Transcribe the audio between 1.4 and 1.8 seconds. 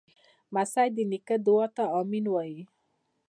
دعا